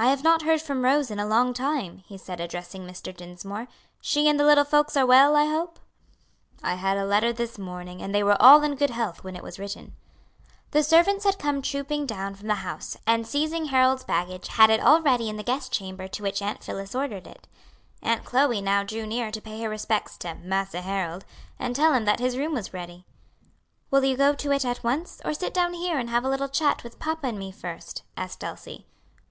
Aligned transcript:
"I 0.00 0.06
have 0.10 0.22
not 0.22 0.42
heard 0.42 0.62
from 0.62 0.84
Rose 0.84 1.10
in 1.10 1.18
a 1.18 1.26
long 1.26 1.52
time," 1.52 2.04
he 2.06 2.16
said, 2.16 2.38
addressing 2.38 2.82
Mr. 2.86 3.14
Dinsmore. 3.14 3.66
"She 4.00 4.28
and 4.28 4.38
the 4.38 4.44
little 4.46 4.64
folks 4.64 4.96
are 4.96 5.04
well, 5.04 5.34
I 5.34 5.46
hope?" 5.46 5.80
"I 6.62 6.74
had 6.74 6.96
a 6.96 7.04
letter 7.04 7.32
this 7.32 7.58
morning, 7.58 8.00
and 8.00 8.14
they 8.14 8.22
were 8.22 8.40
all 8.40 8.62
in 8.62 8.76
good 8.76 8.90
health 8.90 9.24
when 9.24 9.34
it 9.34 9.42
was 9.42 9.58
written." 9.58 9.96
The 10.70 10.84
servants 10.84 11.24
had 11.24 11.36
come 11.40 11.62
trooping 11.62 12.06
down 12.06 12.36
from 12.36 12.46
the 12.46 12.62
house, 12.62 12.96
and 13.08 13.26
seizing 13.26 13.64
Harold's 13.66 14.04
baggage 14.04 14.46
had 14.46 14.70
it 14.70 14.78
all 14.78 15.02
ready 15.02 15.28
in 15.28 15.36
the 15.36 15.42
guest 15.42 15.72
chamber 15.72 16.06
to 16.06 16.22
which 16.22 16.40
Aunt 16.42 16.62
Phillis 16.62 16.94
ordered 16.94 17.26
it. 17.26 17.48
Aunt 18.00 18.24
Chloe 18.24 18.60
now 18.60 18.84
drew 18.84 19.04
near 19.04 19.32
to 19.32 19.40
pay 19.42 19.60
her 19.62 19.68
respects 19.68 20.16
to 20.18 20.36
"Massa 20.36 20.80
Harold," 20.82 21.24
and 21.58 21.74
tell 21.74 21.92
him 21.92 22.04
that 22.04 22.20
his 22.20 22.36
room 22.36 22.52
was 22.52 22.72
ready. 22.72 23.04
"Will 23.90 24.04
you 24.04 24.16
go 24.16 24.32
to 24.32 24.52
it 24.52 24.64
at 24.64 24.84
once? 24.84 25.20
or 25.24 25.34
sit 25.34 25.52
down 25.52 25.74
here 25.74 25.98
and 25.98 26.08
have 26.08 26.22
a 26.24 26.28
little 26.30 26.48
chat 26.48 26.84
with 26.84 27.00
papa 27.00 27.26
and 27.26 27.36
me 27.40 27.50
first?" 27.50 28.04
asked 28.16 28.44
Elsie. 28.44 28.86